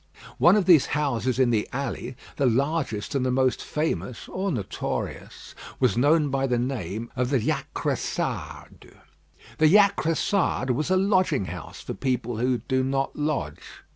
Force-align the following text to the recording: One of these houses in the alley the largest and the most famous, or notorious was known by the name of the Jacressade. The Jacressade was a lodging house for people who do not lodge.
One 0.39 0.55
of 0.55 0.65
these 0.65 0.87
houses 0.97 1.37
in 1.37 1.51
the 1.51 1.69
alley 1.71 2.15
the 2.37 2.47
largest 2.47 3.13
and 3.13 3.23
the 3.23 3.29
most 3.29 3.61
famous, 3.61 4.27
or 4.27 4.51
notorious 4.51 5.53
was 5.79 5.95
known 5.95 6.29
by 6.29 6.47
the 6.47 6.57
name 6.57 7.11
of 7.15 7.29
the 7.29 7.37
Jacressade. 7.37 8.95
The 9.59 9.67
Jacressade 9.71 10.71
was 10.71 10.89
a 10.89 10.97
lodging 10.97 11.45
house 11.45 11.81
for 11.81 11.93
people 11.93 12.37
who 12.37 12.61
do 12.67 12.83
not 12.83 13.15
lodge. 13.15 13.61